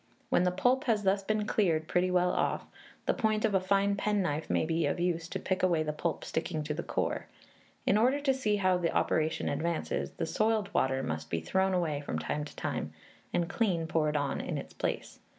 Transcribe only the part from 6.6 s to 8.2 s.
to the core. In order